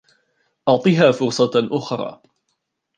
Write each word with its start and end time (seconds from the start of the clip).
أعطِها 0.69 1.11
فرصة 1.11 1.51
أخرى. 1.71 2.19